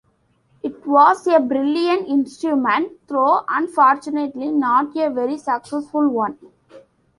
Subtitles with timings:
[0.63, 6.39] It was a brilliant instrument, though unfortunately not a very successful one.